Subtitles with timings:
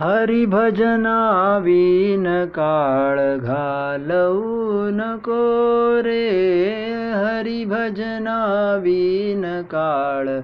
[0.00, 10.40] हरिभजनावीन काळ घालवू नको रे हरिभजनावीन काळ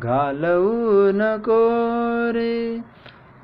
[0.00, 1.68] घालवू नको
[2.32, 2.78] रे.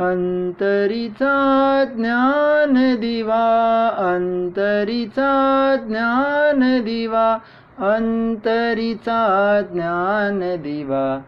[0.01, 7.39] अंतरीचा ज्ञान दिवा अंतरीचा ज्ञान दिवा
[7.79, 11.21] अंतरीचा ज्ञान दिवा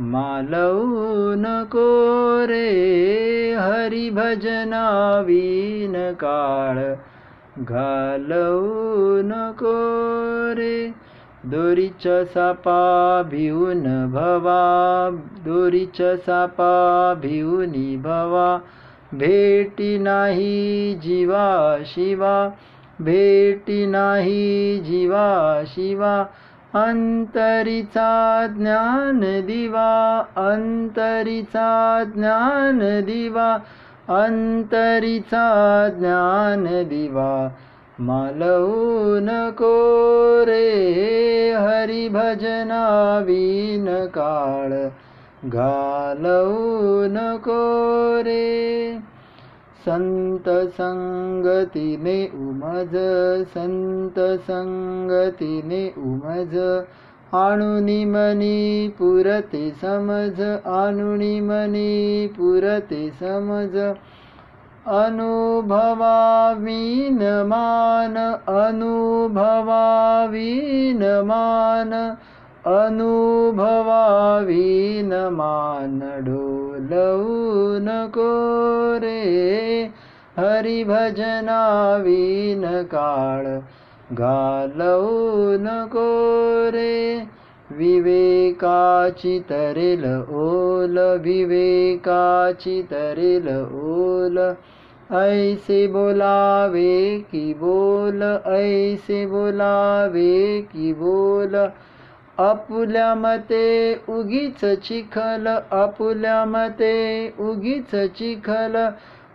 [0.00, 1.88] मालवू नको
[2.48, 2.68] रे
[3.54, 4.32] हरिभजनावीन
[6.20, 6.78] काळ
[7.62, 9.72] घालवू नको
[10.58, 10.76] रे
[11.52, 12.76] दोरीच्या सापा
[13.30, 14.62] भिवून भवा
[15.44, 16.72] दोरीच्या सापा
[17.22, 18.48] भिवूनी भवा
[19.12, 22.48] भेटी नाही जीवा शिवा
[23.00, 25.28] भेटी नाही जीवा
[25.66, 26.14] शिवा
[26.74, 28.10] अंतरीचा
[28.56, 29.88] ज्ञान दिवा
[30.42, 31.64] अंतरीचा
[32.14, 33.48] ज्ञान दिवा
[34.18, 35.42] अंतरीचा
[35.98, 37.32] ज्ञान दिवा
[38.06, 39.74] मालवू नको
[40.48, 40.64] रे
[41.58, 42.64] हरिभजनावीन
[44.14, 44.72] काळ
[45.48, 47.60] घालवू नको
[48.26, 48.48] रे
[49.82, 52.92] संत संगतीने उमज
[53.48, 56.84] संत संगतीने उमज।
[58.04, 60.40] मनी पुरते समज
[61.40, 63.94] मनी पुरते समज।
[64.86, 67.18] अनुभवावीन
[72.66, 79.90] मान अनुभवावीन मान अनुभवावीन मान ढोलवू नको रे
[80.36, 83.60] हरिभजनावीन काळ
[84.12, 87.22] घालवू नको रे
[87.70, 94.52] विवेकाची तरेल ओल विवेकाची तरेल ओल।
[95.16, 101.56] ऐसे बोलावे की बोल ऐसे बोलावे की बोल
[102.42, 106.94] आपुल्या मते उगीच चिखल आपुल्या मते
[107.40, 108.76] उगीच चिखल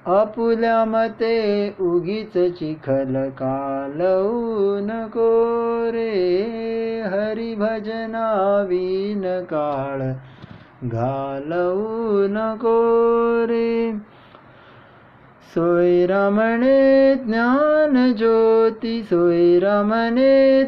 [0.08, 1.36] आपुल्या मते
[1.82, 3.16] उगीच चिखल.
[3.40, 5.30] कालवू नको
[5.92, 6.12] रे
[7.14, 10.02] हरिभजनावीन काळ
[10.88, 12.76] घालवू नको
[13.46, 13.92] रे
[15.54, 20.64] सोयरामणे ज्ञान ज्योती सोयरामणे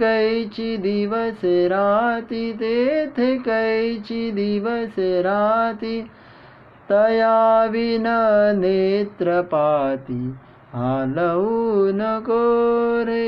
[0.00, 1.40] कैची दिवस
[1.72, 6.00] राती तेथे कैची दिवस राती।
[6.90, 8.06] तया विन
[8.60, 10.34] नेत्रपाती
[10.74, 12.42] हालवू नको
[13.08, 13.26] रे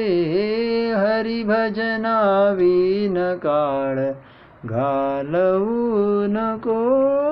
[0.96, 3.96] हरिभजनावीन काळ
[4.68, 7.27] घालवू नको